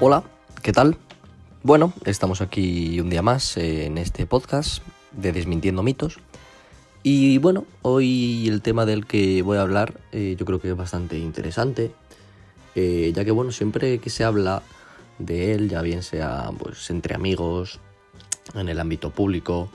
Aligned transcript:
Hola, 0.00 0.22
¿qué 0.62 0.72
tal? 0.72 0.96
Bueno, 1.64 1.92
estamos 2.04 2.40
aquí 2.40 3.00
un 3.00 3.10
día 3.10 3.20
más 3.20 3.56
en 3.56 3.98
este 3.98 4.26
podcast 4.26 4.80
de 5.10 5.32
Desmintiendo 5.32 5.82
Mitos. 5.82 6.20
Y 7.02 7.38
bueno, 7.38 7.66
hoy 7.82 8.46
el 8.46 8.62
tema 8.62 8.86
del 8.86 9.06
que 9.06 9.42
voy 9.42 9.58
a 9.58 9.62
hablar 9.62 9.98
eh, 10.12 10.36
yo 10.38 10.46
creo 10.46 10.60
que 10.60 10.68
es 10.70 10.76
bastante 10.76 11.18
interesante, 11.18 11.90
eh, 12.76 13.10
ya 13.12 13.24
que 13.24 13.32
bueno, 13.32 13.50
siempre 13.50 13.98
que 13.98 14.08
se 14.08 14.22
habla 14.22 14.62
de 15.18 15.54
él, 15.54 15.68
ya 15.68 15.82
bien 15.82 16.04
sea 16.04 16.52
pues 16.56 16.90
entre 16.90 17.16
amigos, 17.16 17.80
en 18.54 18.68
el 18.68 18.78
ámbito 18.78 19.10
público, 19.10 19.68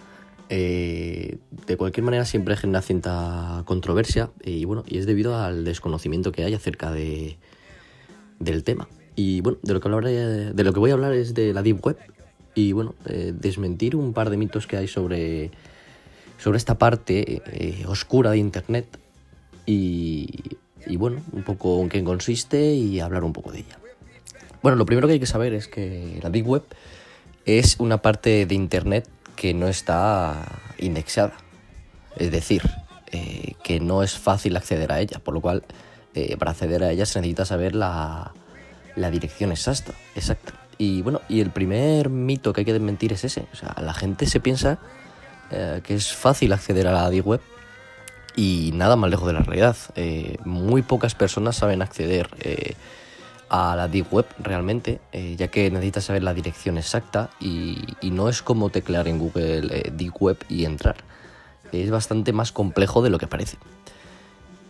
eh, 0.47 1.37
de 1.67 1.75
cualquier 1.75 2.05
manera 2.05 2.23
siempre 2.23 2.55
genera 2.55 2.81
cierta 2.81 3.63
controversia 3.65 4.31
y 4.41 4.63
bueno, 4.63 4.85
y 4.87 4.99
es 4.99 5.05
debido 5.05 5.37
al 5.37 5.65
desconocimiento 5.65 6.31
que 6.31 6.45
hay 6.45 6.53
acerca 6.53 6.91
de, 6.91 7.37
del 8.39 8.63
tema. 8.63 8.87
Y 9.15 9.41
bueno, 9.41 9.59
de 9.61 9.73
lo, 9.73 9.79
que 9.79 9.87
hablaré, 9.87 10.53
de 10.53 10.63
lo 10.63 10.73
que 10.73 10.79
voy 10.79 10.91
a 10.91 10.93
hablar 10.93 11.13
es 11.13 11.33
de 11.33 11.53
la 11.53 11.61
Deep 11.61 11.85
Web 11.85 11.97
y 12.55 12.71
bueno, 12.71 12.95
eh, 13.05 13.33
desmentir 13.35 13.95
un 13.95 14.13
par 14.13 14.29
de 14.29 14.37
mitos 14.37 14.67
que 14.67 14.77
hay 14.77 14.87
sobre, 14.87 15.51
sobre 16.37 16.57
esta 16.57 16.77
parte 16.77 17.41
eh, 17.45 17.85
oscura 17.87 18.31
de 18.31 18.37
Internet 18.37 18.99
y, 19.65 20.57
y 20.85 20.97
bueno, 20.97 21.21
un 21.31 21.43
poco 21.43 21.81
en 21.81 21.89
qué 21.89 22.03
consiste 22.03 22.73
y 22.73 22.99
hablar 22.99 23.23
un 23.23 23.33
poco 23.33 23.51
de 23.51 23.59
ella. 23.59 23.79
Bueno, 24.61 24.77
lo 24.77 24.85
primero 24.85 25.07
que 25.07 25.13
hay 25.13 25.19
que 25.19 25.25
saber 25.25 25.53
es 25.53 25.67
que 25.67 26.19
la 26.21 26.29
Deep 26.29 26.47
Web 26.47 26.63
es 27.45 27.75
una 27.79 28.01
parte 28.01 28.45
de 28.45 28.55
Internet 28.55 29.07
que 29.35 29.53
no 29.53 29.67
está 29.67 30.61
indexada. 30.77 31.33
Es 32.15 32.31
decir, 32.31 32.61
eh, 33.11 33.53
que 33.63 33.79
no 33.79 34.03
es 34.03 34.17
fácil 34.17 34.55
acceder 34.55 34.91
a 34.91 35.01
ella, 35.01 35.19
por 35.19 35.33
lo 35.33 35.41
cual 35.41 35.63
para 36.37 36.51
acceder 36.51 36.83
a 36.83 36.91
ella 36.91 37.07
se 37.07 37.19
necesita 37.19 37.43
saber 37.43 37.73
la, 37.73 38.33
la 38.95 39.09
dirección 39.09 39.51
exacta, 39.51 39.93
exacta. 40.15 40.53
Y 40.77 41.01
bueno, 41.01 41.21
y 41.29 41.41
el 41.41 41.51
primer 41.51 42.09
mito 42.09 42.53
que 42.53 42.61
hay 42.61 42.65
que 42.65 42.73
desmentir 42.73 43.13
es 43.13 43.23
ese. 43.23 43.47
O 43.53 43.55
sea, 43.55 43.75
la 43.81 43.93
gente 43.93 44.25
se 44.25 44.39
piensa 44.39 44.79
eh, 45.51 45.81
que 45.83 45.95
es 45.95 46.13
fácil 46.13 46.53
acceder 46.53 46.87
a 46.87 46.91
la 46.91 47.09
Deep 47.09 47.27
Web 47.27 47.41
y 48.35 48.71
nada 48.73 48.95
más 48.95 49.09
lejos 49.09 49.27
de 49.27 49.33
la 49.33 49.41
realidad. 49.41 49.77
muy 50.43 50.81
pocas 50.81 51.13
personas 51.13 51.55
saben 51.55 51.81
acceder 51.81 52.29
a 53.53 53.75
la 53.75 53.87
Deep 53.87 54.11
Web 54.11 54.25
realmente, 54.39 54.99
eh, 55.11 55.35
ya 55.37 55.47
que 55.47 55.69
necesitas 55.69 56.05
saber 56.05 56.23
la 56.23 56.33
dirección 56.33 56.79
exacta 56.79 57.29
y, 57.39 57.85
no 58.01 58.27
es 58.27 58.41
como 58.41 58.71
teclear 58.71 59.07
en 59.07 59.19
Google 59.19 59.67
eh, 59.69 59.91
Deep 59.93 60.15
Web 60.19 60.37
y 60.49 60.65
entrar. 60.65 60.95
Es 61.71 61.91
bastante 61.91 62.33
más 62.33 62.51
complejo 62.51 63.03
de 63.03 63.11
lo 63.11 63.19
que 63.19 63.27
parece. 63.27 63.57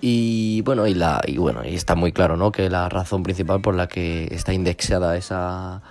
Y 0.05 0.59
bueno, 0.63 0.85
y, 0.85 0.93
la, 0.93 1.21
y 1.25 1.37
bueno, 1.37 1.63
y 1.63 1.75
está 1.75 1.95
muy 1.95 2.11
claro, 2.11 2.35
¿no? 2.35 2.51
Que 2.51 2.69
la 2.69 2.89
razón 2.89 3.23
principal 3.23 3.61
por 3.61 3.73
la 3.73 3.87
que 3.87 4.27
está 4.31 4.51
indexada 4.51 5.15
esa, 5.15 5.81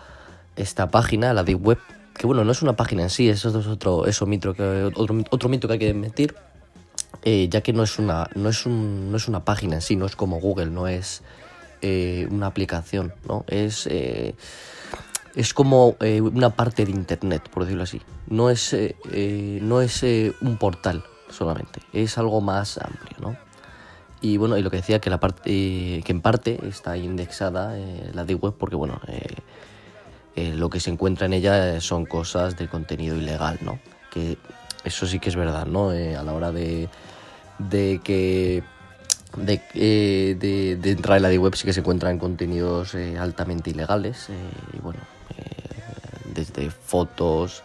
esta 0.55 0.91
página, 0.91 1.32
la 1.32 1.44
Deep 1.44 1.66
Web, 1.66 1.78
que 2.12 2.27
bueno, 2.27 2.44
no 2.44 2.52
es 2.52 2.60
una 2.60 2.74
página 2.74 3.05
en 3.05 3.08
sí, 3.08 3.30
eso 3.30 3.58
es 3.58 3.66
otro, 3.66 4.05
eso 4.05 4.27
mito 4.27 4.52
que, 4.52 4.90
otro, 4.94 5.16
otro 5.30 5.48
mito 5.48 5.66
que 5.66 5.72
hay 5.72 5.78
que 5.78 5.94
mentir, 5.94 6.34
eh, 7.22 7.48
ya 7.48 7.62
que 7.62 7.72
no 7.72 7.83
es, 7.83 7.98
una, 7.98 8.28
no, 8.34 8.50
es 8.50 8.66
un, 8.66 9.10
no 9.10 9.16
es 9.16 9.28
una 9.28 9.46
página 9.46 9.77
en 9.77 9.80
sí, 9.80 9.96
no 9.96 10.05
es 10.05 10.14
como 10.14 10.40
Google, 10.40 10.66
no 10.66 10.88
es 10.88 11.22
eh, 11.80 12.28
una 12.30 12.48
aplicación, 12.48 13.14
¿no? 13.27 13.46
Es, 13.48 13.86
eh, 13.86 14.34
es 15.34 15.55
como 15.55 15.96
eh, 16.00 16.20
una 16.20 16.50
parte 16.50 16.84
de 16.84 16.90
Internet, 16.90 17.48
por 17.48 17.62
decirlo 17.62 17.84
así. 17.84 18.02
No 18.27 18.50
es, 18.50 18.77
no 19.62 19.80
es 19.80 20.02
un 20.02 20.58
portal 20.58 21.02
solamente, 21.30 21.80
es 21.94 22.18
algo 22.18 22.42
más 22.42 22.77
amplio, 22.77 23.16
¿no? 23.18 23.41
Y 24.22 24.36
bueno, 24.36 24.56
y 24.56 24.62
lo 24.62 24.70
que 24.70 24.78
decía 24.78 25.00
que 25.00 25.10
la 25.10 25.20
parte 25.20 25.42
que 26.04 26.12
en 26.12 26.20
parte 26.20 26.58
está 26.66 26.96
indexada 26.96 27.76
la 28.14 28.24
de 28.24 28.34
web 28.34 28.54
porque 28.56 28.76
bueno, 28.76 29.00
lo 30.36 30.70
que 30.70 30.80
se 30.80 30.90
encuentra 30.90 31.27
en 31.27 31.33
ella 31.34 31.80
son 31.80 32.06
cosas 32.06 32.56
de 32.56 32.68
contenido 32.68 33.16
ilegal, 33.16 33.58
¿no? 33.62 33.80
Que 34.12 34.38
eso 34.84 35.06
sí 35.06 35.18
que 35.18 35.28
es 35.28 35.36
verdad, 35.36 35.66
¿no? 35.66 35.90
a 35.90 36.22
la 36.22 36.32
hora 36.32 36.52
de, 36.52 36.88
de 37.58 38.00
que 38.05 38.62
eh, 39.74 40.36
de, 40.38 40.77
de, 40.77 40.90
entrar 40.90 41.16
en 41.16 41.22
la 41.22 41.40
web 41.40 41.55
sí 41.55 41.64
que 41.64 41.72
se 41.72 41.80
encuentran 41.80 42.18
contenidos 42.18 42.94
eh, 42.94 43.16
altamente 43.18 43.70
ilegales 43.70 44.28
eh, 44.28 44.34
y 44.74 44.78
bueno 44.78 45.00
desde 46.34 46.70
fotos 46.70 47.62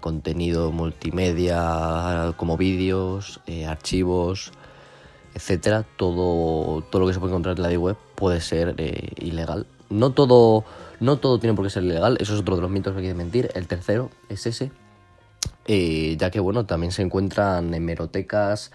contenido 0.00 0.70
multimedia 0.70 2.32
como 2.36 2.56
vídeos 2.56 3.40
archivos 3.68 4.52
etcétera 5.34 5.84
todo 5.96 6.82
todo 6.82 7.00
lo 7.00 7.06
que 7.08 7.14
se 7.14 7.20
puede 7.20 7.32
encontrar 7.32 7.56
en 7.56 7.62
la 7.62 7.78
web 7.78 7.96
puede 8.14 8.40
ser 8.40 8.74
ilegal 9.20 9.66
no 9.90 10.12
todo 10.12 10.64
no 11.00 11.18
todo 11.18 11.38
tiene 11.38 11.54
por 11.54 11.64
qué 11.64 11.70
ser 11.70 11.84
ilegal 11.84 12.16
eso 12.20 12.34
es 12.34 12.40
otro 12.40 12.56
de 12.56 12.62
los 12.62 12.70
mitos 12.70 12.92
que 12.94 13.00
hay 13.00 13.06
que 13.08 13.14
mentir 13.14 13.50
el 13.54 13.66
tercero 13.66 14.10
es 14.28 14.46
ese 14.46 14.70
ya 15.66 16.30
que 16.30 16.40
bueno 16.40 16.66
también 16.66 16.92
se 16.92 17.02
encuentran 17.02 17.74
hemerotecas 17.74 18.70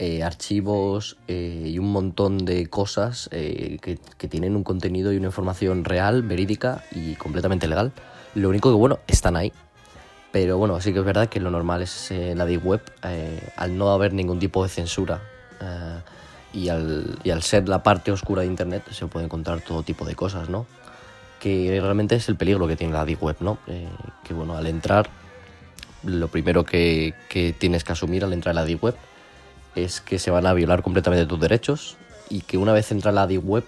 eh, 0.00 0.22
archivos 0.22 1.16
eh, 1.26 1.64
y 1.66 1.80
un 1.80 1.90
montón 1.90 2.44
de 2.44 2.68
cosas 2.68 3.28
eh, 3.32 3.78
que, 3.82 4.28
tienen 4.28 4.54
un 4.54 4.62
contenido 4.62 5.12
y 5.12 5.16
una 5.16 5.26
información 5.26 5.84
real, 5.84 6.22
verídica 6.22 6.84
y 6.92 7.16
completamente 7.16 7.66
legal. 7.66 7.90
Lo 8.36 8.48
único 8.48 8.70
que, 8.70 8.76
bueno, 8.76 9.00
están 9.08 9.34
ahí. 9.34 9.52
Pero 10.30 10.56
bueno, 10.56 10.80
sí 10.80 10.92
que 10.92 11.00
es 11.00 11.04
verdad 11.04 11.28
que 11.28 11.40
lo 11.40 11.50
normal 11.50 11.82
es 11.82 12.12
la 12.12 12.46
de 12.46 12.58
web, 12.58 12.80
al 13.56 13.76
no 13.76 13.90
haber 13.90 14.12
ningún 14.12 14.38
tipo 14.38 14.62
de 14.62 14.68
censura 14.68 15.20
y 16.52 16.68
al, 16.68 17.18
y, 17.22 17.30
al, 17.30 17.42
ser 17.42 17.68
la 17.68 17.82
parte 17.82 18.10
oscura 18.10 18.42
de 18.42 18.48
Internet, 18.48 18.84
se 18.90 19.06
puede 19.06 19.26
encontrar 19.26 19.60
todo 19.60 19.82
tipo 19.82 20.04
de 20.04 20.14
cosas, 20.14 20.48
¿no? 20.48 20.66
Que 21.40 21.78
realmente 21.80 22.16
es 22.16 22.28
el 22.28 22.36
peligro 22.36 22.66
que 22.66 22.76
tiene 22.76 22.92
la 22.92 23.04
deep 23.04 23.22
web, 23.22 23.36
¿no? 23.40 23.58
que 24.24 24.34
bueno, 24.34 24.56
al 24.56 24.66
entrar, 24.66 25.08
lo 26.04 26.28
primero 26.28 26.64
que, 26.64 27.14
que 27.28 27.52
tienes 27.52 27.84
que 27.84 27.92
asumir 27.92 28.24
al 28.24 28.32
entrar 28.32 28.52
a 28.52 28.60
la 28.60 28.64
deep 28.64 28.82
web 28.82 28.96
es 29.74 30.00
que 30.00 30.18
se 30.18 30.30
van 30.30 30.46
a 30.46 30.54
violar 30.54 30.82
completamente 30.82 31.26
tus 31.26 31.40
derechos 31.40 31.96
y 32.30 32.40
que 32.42 32.58
una 32.58 32.72
vez 32.72 32.90
entra 32.92 33.12
la 33.12 33.26
Deep 33.26 33.48
Web 33.48 33.64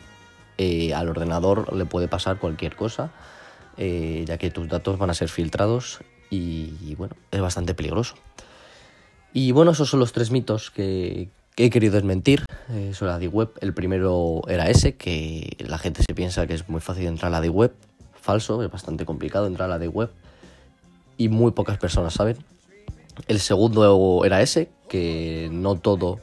eh, 0.59 0.93
al 0.95 1.09
ordenador 1.09 1.75
le 1.75 1.87
puede 1.87 2.09
pasar 2.09 2.39
cualquier 2.39 2.77
cosa, 2.77 3.11
eh, 3.77 4.25
ya 4.27 4.37
que 4.39 4.51
tus 4.51 4.69
datos 4.69 4.99
van 4.99 5.11
a 5.11 5.15
ser 5.15 5.29
filtrados 5.29 6.01
y, 6.29 6.95
bueno, 6.97 7.17
es 7.31 7.41
bastante 7.41 7.75
peligroso. 7.75 8.15
Y 9.33 9.53
bueno, 9.53 9.73
esos 9.73 9.89
son 9.89 10.01
los 10.01 10.13
tres 10.13 10.31
mitos 10.31 10.71
que, 10.71 11.29
he 11.65 11.71
querido 11.71 11.95
desmentir 11.95 12.45
eh, 12.71 12.93
sobre 12.95 13.13
la 13.13 13.19
Deep 13.19 13.35
Web. 13.35 13.51
El 13.61 13.75
primero 13.75 14.41
era 14.49 14.71
ese, 14.71 14.97
que 14.97 15.57
la 15.59 15.79
gente 15.79 16.03
se 16.03 16.15
piensa 16.15 16.47
que 16.47 16.55
es 16.55 16.69
muy 16.69 16.81
fácil 16.81 17.07
entrar 17.07 17.29
a 17.29 17.33
la 17.33 17.41
Deep 17.41 17.55
Web. 17.55 17.75
Falso, 18.15 18.63
es 18.63 18.71
bastante 18.71 19.05
complicado 19.05 19.47
entrar 19.47 19.69
a 19.69 19.75
la 19.75 19.79
Deep 19.79 19.95
Web 19.95 20.11
y 21.19 21.29
muy 21.29 21.53
pocas 21.53 21.79
personas 21.79 22.15
saben. 22.15 22.39
El 23.29 23.41
segundo 23.41 24.25
era 24.25 24.41
ese, 24.41 24.71
que 24.89 25.51
no 25.53 25.77
todo 25.77 26.21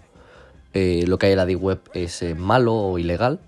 eh, 0.73 1.05
lo 1.07 1.19
que 1.19 1.27
hay 1.27 1.31
en 1.33 1.37
la 1.37 1.45
Deep 1.45 1.61
Web 1.61 1.81
es 1.93 2.21
eh, 2.23 2.33
malo 2.33 2.73
o 2.73 2.97
ilegal. 2.97 3.39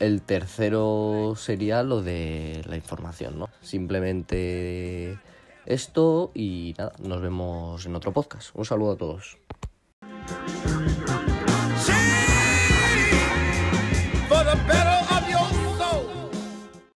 El 0.00 0.22
tercero 0.22 1.34
sería 1.36 1.82
lo 1.82 2.02
de 2.02 2.62
la 2.66 2.74
información, 2.74 3.38
¿no? 3.38 3.50
Simplemente 3.60 5.18
esto 5.66 6.32
y 6.34 6.74
nada, 6.78 6.92
nos 6.98 7.20
vemos 7.20 7.86
en 7.86 7.94
otro 7.94 8.12
podcast. 8.12 8.50
Un 8.54 8.64
saludo 8.64 8.92
a 8.92 8.96
todos. 8.96 9.39